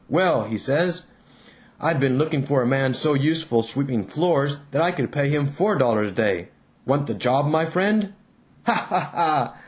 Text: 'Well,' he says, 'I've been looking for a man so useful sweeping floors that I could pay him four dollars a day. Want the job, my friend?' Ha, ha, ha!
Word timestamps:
'Well,' 0.09 0.45
he 0.45 0.57
says, 0.57 1.03
'I've 1.79 1.99
been 1.99 2.17
looking 2.17 2.41
for 2.43 2.63
a 2.63 2.65
man 2.65 2.95
so 2.95 3.13
useful 3.13 3.61
sweeping 3.61 4.03
floors 4.03 4.57
that 4.71 4.81
I 4.81 4.89
could 4.91 5.11
pay 5.11 5.29
him 5.29 5.45
four 5.45 5.75
dollars 5.75 6.11
a 6.11 6.15
day. 6.15 6.47
Want 6.87 7.05
the 7.05 7.13
job, 7.13 7.45
my 7.45 7.67
friend?' 7.67 8.11
Ha, 8.65 8.73
ha, 8.89 9.11
ha! 9.13 9.53